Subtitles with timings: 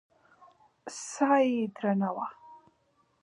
[1.07, 2.27] ساه يې درنه وه.